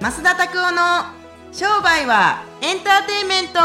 [0.00, 1.04] 増田拓夫の
[1.52, 3.60] 商売はエンターテインメント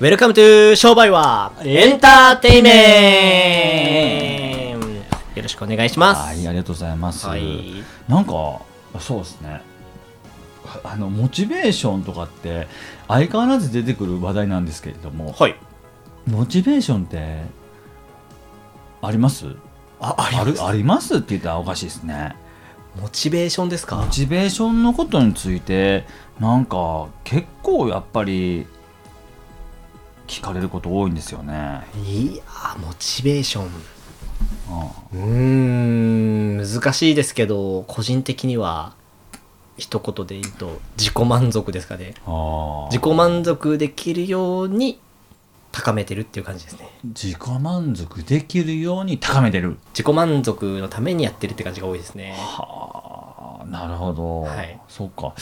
[0.00, 2.72] Welcome to 商売はエンターテイメ
[4.74, 4.86] ント
[5.36, 6.22] よろしくお願いします。
[6.22, 7.28] はい、ありがとうございます。
[7.28, 7.84] はい。
[8.08, 8.60] なんか、
[8.98, 9.62] そうですね。
[10.82, 12.66] あの、モチベーションとかって、
[13.06, 15.54] 相変わらず出てくる話題なんですけれども、はい。
[16.26, 17.63] モチベーションって、
[19.06, 19.46] あります？
[20.00, 22.36] あ、ありありますって言ったらおかしいですね。
[23.00, 23.96] モチベーションですか？
[23.96, 26.04] モチベーションのことについて、
[26.40, 28.66] なんか、結構やっぱり、
[30.26, 31.82] 聞かれること多いんですよね。
[32.06, 33.64] いやー、モチベーション。
[35.14, 38.94] うんうーん、難しいですけど、個人的には、
[39.76, 42.14] 一言で言うと、自己満足ですかね。
[42.90, 45.00] 自己満足できるように
[45.76, 46.88] 高めてるっていう感じですね。
[47.04, 49.76] 自己満足できるように高めてる。
[49.92, 52.34] 自己満足のためにやってるって感じが多いですね。
[52.38, 55.34] はあなるほど、はいそうか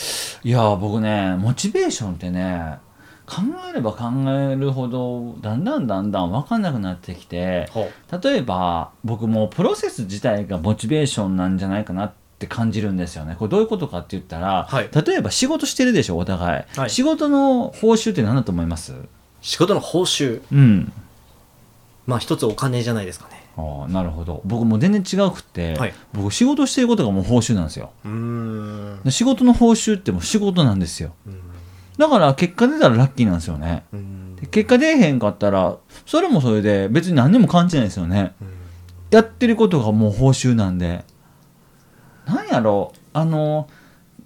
[0.45, 2.79] いや僕ねモチベーションってね
[3.27, 7.69] 考えれば考えるほどだんだんだんだん分かんなくなってきて。
[8.23, 18.95] 例えば僕もうプロセス自体がモチベーションなんじゃないかなって感じるんですよねこれどういうことかって言ったら、はい例えば仕事してるでしょお互い、はい仕事の報酬って何だと思います？
[19.43, 20.41] 仕事の報酬。
[20.51, 20.93] うん。
[22.07, 23.43] まあ一つお金じゃないですかね。
[23.57, 24.41] ああなるほど。
[24.45, 25.95] 僕もう全然違うくって、はい。
[26.15, 27.93] 僕仕事してることがもう報酬なんですよ。
[29.11, 31.15] 仕事の報酬ってもう仕事なんですよ。
[31.99, 33.85] だから結果出たらラッキーなんですよね。
[33.93, 34.37] うん。
[34.37, 35.77] で結果出えへんかったら
[36.07, 38.35] それもそれで別に何にも感じないですよね。
[39.11, 41.05] やってることがもう報酬なんで。
[42.25, 42.93] なんやろ。
[43.13, 43.69] あの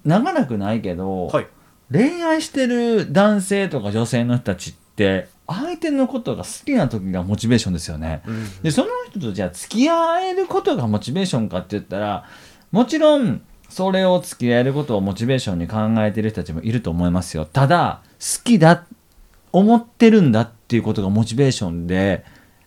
[0.05, 1.47] 長らくないけど、はい。
[1.91, 4.86] 恋愛してる男性とか女性の人たちって
[5.47, 8.21] 相手のことが好きな時がモチベーションですよね、
[8.63, 12.25] でその人とじゃあ付き合えることがモチベーションかって言ったら
[12.71, 17.45] もちろんそれを付き合えることをモチベーションに考えてる人たちもいると思いますよ。
[17.45, 18.85] ただ好きだ
[19.51, 22.25] 思ってるんだっていうことがモチベーションで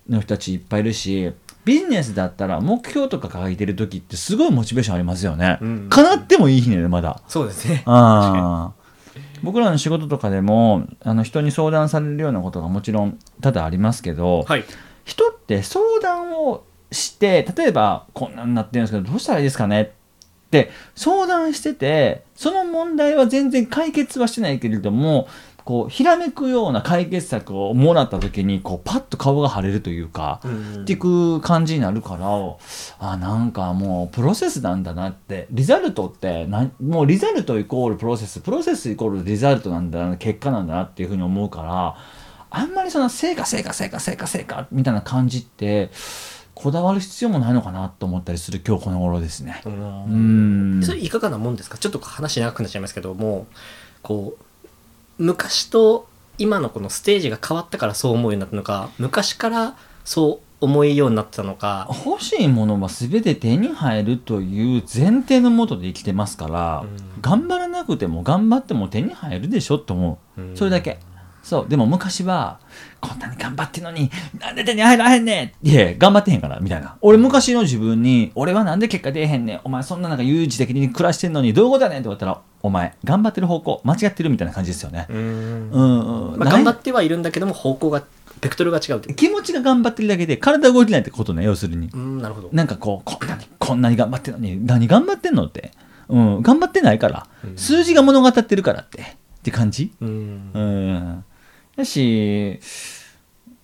[0.09, 1.33] の人たちいっぱいいるし
[1.65, 5.89] ビジネスだったら目標とか書いてる時ってすごいモチベーションありますよね、うん。
[5.91, 7.23] 叶ってもいい日ねまだ。
[7.29, 7.83] そうですね。
[7.87, 8.80] ああ
[9.43, 14.65] 僕らの仕事とかでもあの人に相談されるようなことがもちろん多々ありますけど、はい。
[15.05, 19.89] 人って相談をして例えばこんなんなってるんですけどどうしたらいいですかねっ
[20.51, 25.29] て相談しててその問題は全然解決はしてないけれども
[25.65, 30.41] こうひらめくような解決策をもらった時にこうパッと顔が腫れるというか、
[30.83, 32.57] っていく感じになるから
[32.99, 41.97] あなんかもうプロセスなんだなってリザルトってなもうリザルトイコールプロセスプロセスイコールリザルトなんだな結果なんだなっていうふうに思うから
[42.51, 45.91] あんまりその成果成果成果成果成果みたいな感じって
[46.55, 49.63] こだわる必要もないのかなと思ったりする今日この頃ですね。
[49.65, 50.83] うん。
[50.83, 51.79] それいかがなもんですか？
[51.79, 53.47] ちょっと話長くなっちゃいますけども
[54.03, 54.45] こう
[55.21, 56.09] 昔と
[56.39, 67.21] 今のこのステージが変わったからそう思うようになったのか昔からそう思えるようになったのか、欲しいものは全て手に入るという前提のもとで生きてますから、うん。
[67.23, 70.57] 頑張らなくても頑張っても手に入るでしょって思う、うん。
[70.57, 70.99] それだけ
[71.43, 72.61] そうでも昔は
[73.01, 75.69] こんなに頑張ってんのになんで手に入らへんねん。
[75.69, 76.97] いや頑張ってへんからみたいな。
[77.01, 79.61] 俺昔の自分に俺はなんで結果出えへんねん。
[79.65, 85.07] お前そんななんか悠々自適に暮らしてんのにどういうことやねんって言われたらお前頑張ってる方向間違ってるみたいな感じですよね。
[85.09, 85.71] うん。
[85.71, 88.05] うんうん、まあ、頑張ってはいるんだけども方向が
[88.41, 91.89] ベクトルが違う気持ちが頑張ってるだけで体動いてないってことね要するに。
[91.93, 92.51] うんなるほど。
[92.53, 95.73] なんかこうこんなにこんなに頑張ってるのに何頑張ってんのって、
[96.09, 97.57] うん、頑張ってないから、うん。
[97.57, 99.01] 数字が物語ってるからって。
[99.41, 99.93] って感じ。
[100.01, 100.51] うん。
[100.53, 101.25] うん
[101.81, 102.61] やし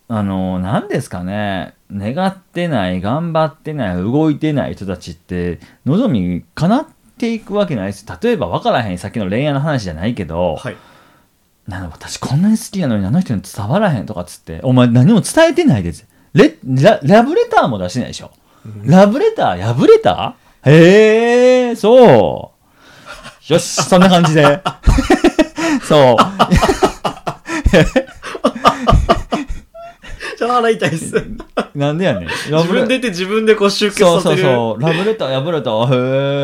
[0.09, 1.73] あの何ですかね。
[1.91, 8.05] 願ってない頑張ってない動いてない人たちって望み叶っていくわけないです。
[8.21, 10.77] 例えば分からへんさっきの恋愛の話じゃないけど、はい。
[11.67, 16.05] なんだ私こんなに好きなのにあの人に伝わらへんとかっつってお前何も伝えてないです。
[16.33, 18.31] レララブレターも出してないでしょ、
[18.83, 20.35] ラブレター破れた？
[20.63, 22.53] へえそ
[23.49, 23.53] う。
[23.53, 24.61] よしそんな感じで。
[25.83, 26.17] そう
[30.47, 31.13] じゃあ洗いたいです
[31.75, 32.27] なんでやねん。
[32.47, 34.81] 自ラブレ分でて自分でこう集結そうそうそう。
[34.81, 35.71] ラブレター破れた。
[35.71, 35.97] へ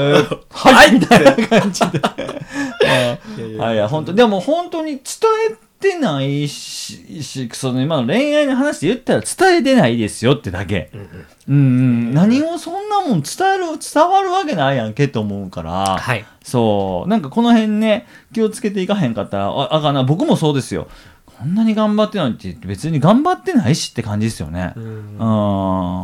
[0.10, 0.92] え はい。
[0.94, 2.00] みたいな感じで。
[2.84, 5.02] いやいやはいいや本当でも本当に伝
[5.52, 10.92] えてないししその今の恋愛の話で言ったら伝えてないですよってだけ。
[10.94, 11.08] うんうん。
[11.46, 11.60] うんう
[12.12, 16.26] ん、何をそんなもん伝える伝わるわけないやんけと思うから、はい。
[16.44, 17.10] そう。
[17.10, 20.04] なんかこの辺ね気をつけていかへんかったらああかんな。
[20.04, 20.88] 僕もそうですよ
[21.38, 24.74] こんなに頑張ってないって別に頑張ってないしって感じですよね。
[24.76, 24.86] うん。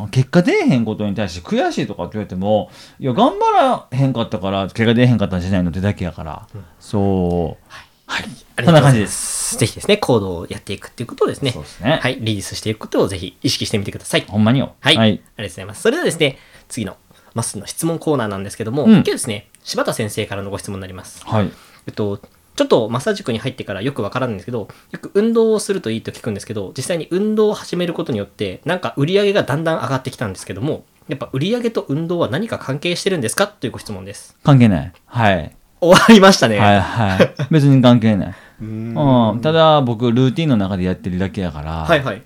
[0.01, 0.09] うん。
[0.09, 6.47] 結果出えへんことに対して悔しいとかって言われてもいや頑張らへんかったから結果出えへんかったんじゃないのってだけやから、
[6.79, 7.71] そう。
[8.07, 8.25] はい、
[8.57, 9.57] ありそんな感じです。
[9.57, 11.99] ぜひですね、行動をやっていくっていうことをですね、そうですね。
[12.01, 14.25] はい、リリースしていくことをぜひ意識してみてください。
[14.27, 14.75] ほんまによ。
[14.79, 15.09] はい、はい。
[15.09, 15.81] ありがとうございます。
[15.81, 16.37] それではですね、
[16.67, 16.97] 次の
[17.33, 18.91] マスの質問コーナーなんですけども、うん。
[18.91, 21.23] 今日ですね、柴田先生からのご質問になります。
[21.25, 21.51] はい。
[21.87, 22.19] えっと、
[22.59, 34.35] ちょっとマッサージ塾に入ってからよくわからないんですけど、よく運動をするといいと聞くんですけど、実際に運動を始めることによって、なんか売り上げがだんだん上がってきたんですけども、やっぱ売り上げと運動は何か関係してるんですかというご質問です。
[34.43, 34.91] 関係ない。
[35.05, 35.55] はい。
[35.79, 36.59] 終わりましたね。
[36.59, 37.33] はいはい。
[37.49, 42.21] 別に関係ない、う うんん、ただ僕ルーティンの中でやってるだけやから、はいはい。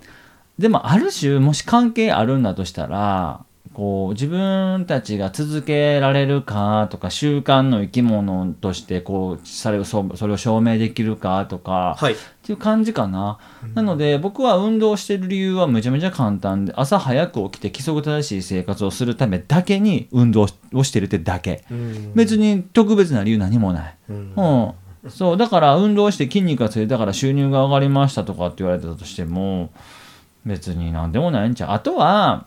[0.58, 12.12] でもある種もし関係あるんだとしたらこう自分たちが続けられるかとか習慣の生き物としてこうそれをそそれを証明できるかとか、はい。
[12.12, 12.16] っ
[12.46, 13.38] ていう感じかな、
[13.74, 21.64] なので僕は運動してる理由はめちゃめちゃ簡単で朝早く起きて規則正しい生活をするためだけに運動をしてるってだけ。
[22.14, 24.34] 別に特別な理由何もない、うん。
[24.36, 29.70] うん、そうだから運動して筋肉がついたから収入が上がりましたとかって言われてたとしても
[30.44, 31.70] 別に何でもないんちゃう。
[31.70, 32.46] あとは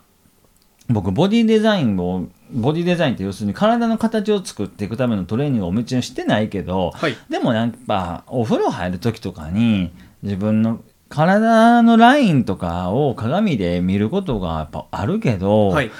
[0.88, 7.16] 僕ボディデザインをボディデザインって要するに体の形を作っていくためのトレーニングをもちろんしてないけど、はい。
[7.28, 9.92] でもなんかお風呂入る時とかに
[10.22, 15.90] 自分の体のラインとかを鏡で見ることがやっぱあるけど、はい。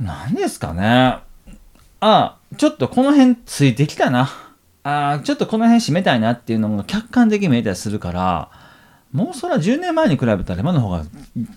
[0.00, 1.18] 何ですかね
[2.00, 4.28] あちょっとこの辺ついてきたな
[4.82, 8.50] あちょっとこの辺締めたいなっていうのが客観的に見えたりするから
[9.12, 11.04] もうそれは10年前に比べたら今の方が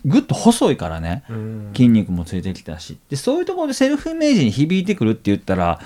[0.04, 1.24] ぐっと細いからね。
[1.30, 1.70] うん。
[1.74, 2.98] 筋肉もついてきたし。
[3.08, 5.80] でそういうところでセルフイメージに響いてくるって言ったら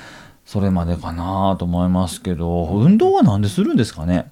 [0.44, 4.30] それまでかなと思いますけど運動はなんでするんですかね？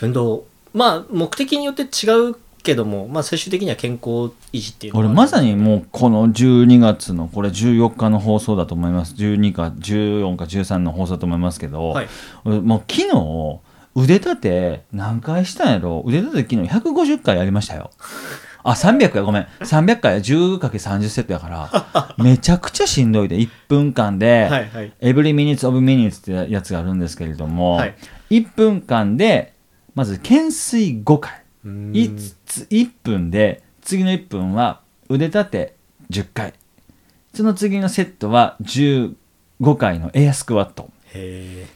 [0.00, 0.44] 運動。
[0.72, 9.14] まあ、目的によって違うけども、まあ、最終的には健康維持っていう俺まさにもうこの12月のこれ14日の放送だと思います。
[9.14, 12.08] 12か14か13の放送だと思いますけど、はい。
[12.44, 13.60] 俺もう昨日
[13.94, 16.02] 腕立て何回したんやろ？
[16.06, 17.90] 腕立て昨日150回やりましたよ。
[18.64, 19.46] あ300やごめん。
[19.60, 23.36] 300回や 10×30 セットやからめちゃくちゃしんどいで。
[23.36, 24.92] 1分間で、はいはい。
[25.00, 27.96] エブリミニッツ・オブ・ミニッツってやつがあるんですけれども、はい。
[28.30, 29.54] 1分間で
[29.94, 31.42] まず懸垂5回。
[31.64, 31.96] うん。
[31.96, 32.10] い
[32.44, 35.76] つ1分で次の1分は腕立て
[36.10, 36.54] 10回。
[37.32, 39.14] その次のセットは15
[39.76, 40.90] 回のエアスクワット。
[41.14, 41.66] へ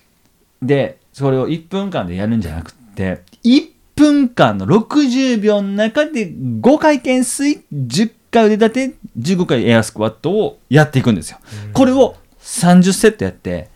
[0.62, 11.38] でそれを1分間でやるんじゃなくて1分間の60秒の中で5回懸垂10回腕立て15回エアスクワットをやっていくんですよ。
[11.74, 13.68] これを30セットやって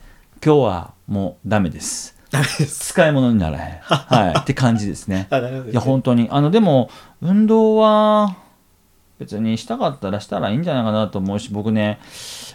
[0.44, 2.16] 今日はもうダメです。
[2.30, 2.92] ダメです。
[2.92, 3.78] 使い物にならへん。
[3.80, 4.40] はい。
[4.40, 5.28] って感じですね。
[5.70, 6.28] いや本当に。
[6.30, 6.90] あのでも
[7.20, 8.36] 運動は
[9.18, 11.98] 別にしたかったらしたらいいんじゃないかなと思うし僕ね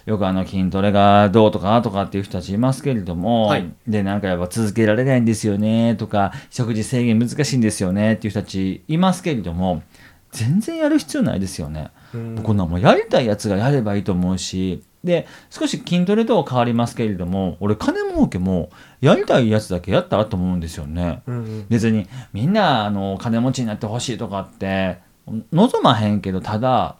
[0.06, 9.83] よくあの筋トレがどうとかとかっていう人たちいますけれども、はいでなんかやっぱ続けられないんですよねとか食事制限難しいんですよねっていう人たちいますけれども
[10.31, 11.92] 全然やる必要ないですよね。
[12.13, 18.69] うんこんなんもうやりたいやつがやればいいと思うしで少し筋トレとは変わりますけれども俺金儲けも
[19.01, 21.21] やりたいやつだけやったらと思うんですよね。
[21.27, 25.00] うんうん別にみんなあの金持ちになってほしいとかって
[25.51, 26.95] 望まへんけどただ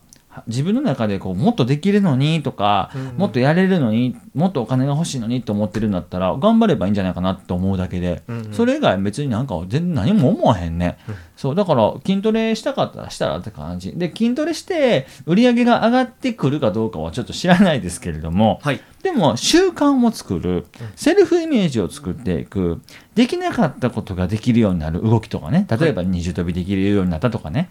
[0.48, 3.18] 自分の中でこうもっとできるのにとか、うん。
[3.18, 8.54] もっとやれるのにもっとお金が欲しいのにと思ってるんだったら頑張ればいいんじゃないかなと思うだけで、うんうん。
[8.54, 11.16] それ以外別になんか全然何も思わへんね、うん。
[11.36, 13.94] そうだから筋トレしたかったらしたらって感じ。
[13.94, 18.82] で筋トレして売り上げが上がってくるかどうかはちょっと知らないですけれども、はい。
[19.03, 20.65] でも習慣を作る
[20.96, 22.81] セルフイメージを作っていく
[23.15, 25.65] できなかったことができるようになる動きとかね。
[25.70, 27.70] 例えば二重跳びできるようになったとかね、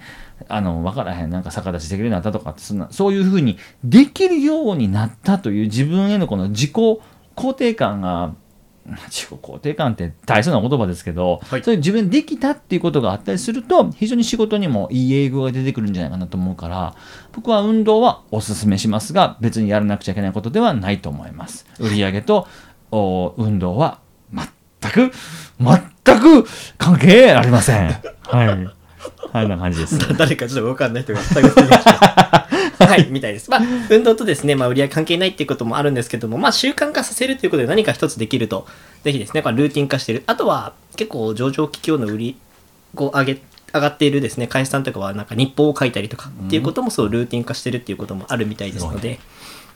[0.48, 6.72] あの分からへんなんか逆立ちできるようになったとかそんなそういうふうにできるようになったという自分へのこの自己
[7.36, 8.34] 肯定感が
[8.86, 11.62] 自己肯定感って大切な言葉ですけど、はい。
[11.62, 16.94] そういう自分でできたっていうことがあったりすると非常に仕事にもいい英語が出てくるんじゃないかなと思うから
[17.32, 21.66] 僕は運動はおすすめしますが別にやらなくちゃいけないことではないと思います。
[21.78, 22.48] 売上と
[22.90, 24.00] お運動は
[24.32, 25.12] 全く
[25.60, 27.90] 全く関係ありません。
[28.22, 28.80] はい。
[29.32, 29.98] はいな感じです。
[30.16, 32.48] 誰かちょっとわかんない人が探してみました。
[32.86, 33.50] はい、みたいです。
[33.50, 33.60] まあ、
[33.90, 38.66] 運動とですね、まあ、売り上げ関係ないっていうこともあるんですけども、まあ、習慣化させるということで何か一つできると、
[39.04, 40.22] ぜひですね、これルーティン化してる。
[40.26, 42.36] あとは、結構上場企業の売り、
[42.94, 43.40] こう、上げ、
[43.72, 49.20] 上がっているですね、会社さんとかは、なんか日報を書いたりとかっていうこともそうルーティン化してるっていうこともあるみたいですので、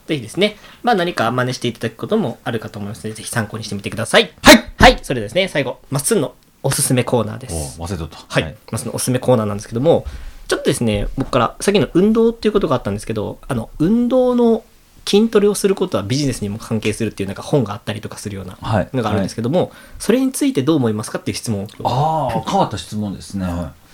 [0.07, 4.33] ぜひですね、まあ、何か真似していただくこともあるかと思いますので、ぜひ参考にしてみてください。
[4.43, 7.81] はいはい、それでですね、最後、まっすんのおすすめコーナーです。
[7.81, 8.19] お忘れとった。
[8.29, 10.05] はい、まあ、そのおすすめコーナーなんですけども、
[10.49, 14.63] ちょっとですね、僕からさっきの運動っていうことがあったんですけど、あの運動の
[15.07, 23.47] 筋トレをすることはビジネスにも関係するっていうなんか本があったりとかするようなはいのがあるんですけども、それについてどう思いますかっていう質問をああ、変わった質問ですね。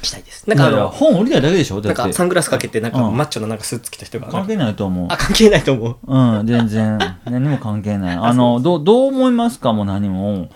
[0.03, 0.49] したいです。
[0.49, 1.97] なんんかあの、本売りたいだけでしょだなん。
[2.09, 5.17] かサングラスかけてなんかうんマッチョななんかスーツ着た人が関係ないと思うあ。
[5.17, 5.97] 関係ないと思う。
[6.07, 6.99] うん、全然。
[7.27, 8.17] 何も関係ない。
[8.17, 10.49] あの、どう、どう思いますかも何も。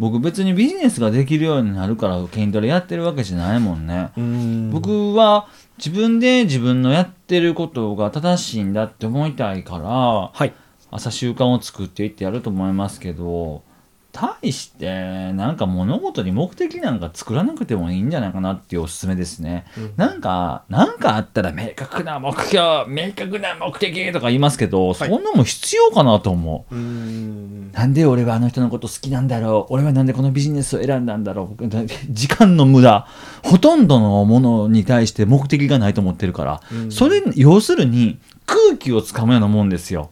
[0.00, 4.10] 僕別にビジネスができるようになるから筋トレやってるわけじゃないもんね。
[4.72, 9.88] 僕は自分で自分のやってることが正しいんだって思いたいから、
[10.32, 10.54] はい。
[10.90, 13.62] 朝習慣を作っていってやると思いますけど、
[14.12, 19.66] 対して、なんか物事に目的なんか作らなくてもいいんじゃないかなっていうおすすめですね。
[19.96, 26.74] なんか、なんかあったら明確な目標、明確な目的とか言いますけど、そんなもん必要かなと思う。
[26.74, 27.72] うん。
[27.72, 29.74] なんで俺はあの人のこと好きなんだろう？
[29.74, 31.68] 俺はなんでこのビジネスを選んだんだろう？
[32.10, 33.06] 時間の無駄。
[33.44, 40.10] ほとんどのものに対して目的がないと思ってるから、それ要するに空気をつかむようなもんですよ、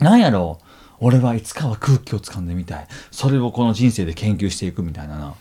[0.00, 0.64] なんやろう？
[1.00, 2.86] 俺はいつかは空気をつかんでみたい。
[3.10, 5.34] それをこの人生で研究していくみたいなな。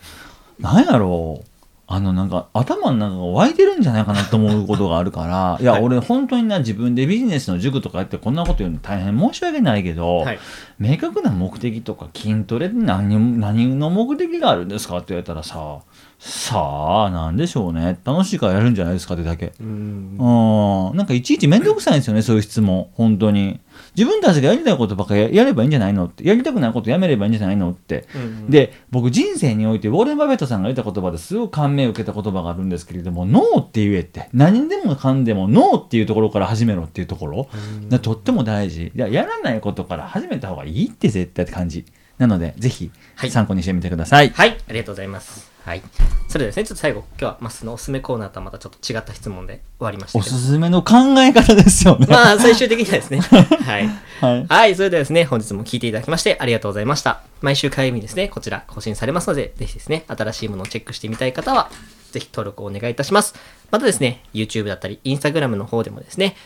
[0.59, 1.47] なんやろう。
[1.89, 5.57] あのなんか頭の中が湧いてるんじゃないかなと思うことがあるから。
[5.61, 5.63] い。
[5.63, 10.39] や、はい俺本当にな自分でビジネスの塾とかやってこんなこと言うの大変申し訳ないけど、はい。
[10.79, 15.79] 明確な目的とか筋トレに何何の目的があるんですかって言われたらさ
[16.19, 17.97] さあなんでしょうね。
[18.03, 19.53] 楽しいからやるんじゃないですかってだけ。
[19.61, 20.17] うん。
[20.19, 20.97] うん。
[20.97, 22.89] なんかいちいち面倒くさいんですよねそういう質問。
[22.95, 23.61] 本当に
[23.98, 28.06] 自分たちがやりたいことばっかりややればいいんじゃないのってやりたくないことやめればいいんじゃないのって。
[28.16, 34.30] うんで僕人生においてウォーレン・バフェットさんが言った言葉ですごく感銘を受けた言葉があるんですけれどもノーって言えって。
[34.34, 37.50] 何でもかんでもノーっていうところから始めろっていうところ
[37.89, 38.92] がとっても大事。
[38.96, 41.86] いややらないことから始めた方がいいって絶対って感じ
[42.17, 45.57] なのでぜひはい参考にしてみてください、はい、ありがとうございます。
[45.67, 45.81] はい。
[46.29, 50.21] それではですね、ちょっと最後、今日はマスのおすすめコーナーとはまたちょっと違った質問で終わりましたお。
[50.21, 53.19] すすめの考え方ですよね、 まあ、最終的にはですね。
[53.65, 53.89] はい。
[54.21, 57.19] はいはい、それではですね、本日も聞いていただきましてありがとうございました。
[57.41, 61.69] 毎週火曜日にですね、こちら更新されますので、ぜひですね、新しいものをチェックしてみたい方は、
[62.13, 63.36] ぜひ登録をお願いいたします。
[63.69, 66.38] またですね、YouTube だったり、Instagram の方でもですね、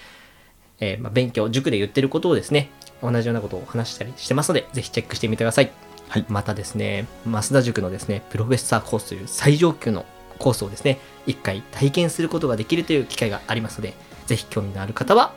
[0.81, 2.69] えーまあ、勉強、塾で言ってることをですね、
[3.01, 5.71] 同じようなことを話したりしてますので、ぜひチェックしてみてください。
[6.09, 10.05] はいまたですね、増田塾のですね、プロフェッサーコースという最上級の
[10.39, 13.93] コースをですね、一回体験することができるという機会がありますので、
[14.25, 15.33] ぜひ興味のある方は、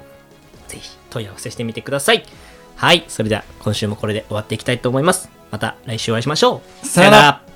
[0.67, 2.25] ぜひ問い合わせしてみてください。
[2.77, 5.29] はい、それでは今週もこれで終わっていきたいと思います。
[5.53, 6.87] また来週お会いしましょう。
[6.87, 7.54] さよなら